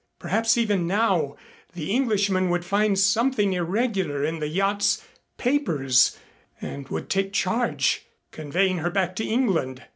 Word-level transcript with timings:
Perhaps 0.17 0.57
even 0.57 0.87
now 0.87 1.35
the 1.73 1.91
Englishman 1.91 2.49
would 2.49 2.65
find 2.65 2.97
something 2.97 3.53
irregular 3.53 4.23
in 4.23 4.39
the 4.39 4.47
yacht's 4.47 5.05
papers 5.37 6.17
and 6.59 6.87
would 6.89 7.07
take 7.07 7.33
charge, 7.33 8.03
conveying 8.31 8.79
her 8.79 8.89
back 8.89 9.15
to 9.17 9.23
England. 9.23 9.83